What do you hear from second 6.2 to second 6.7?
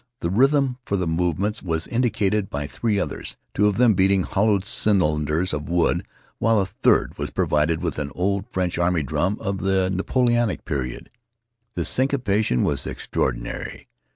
while a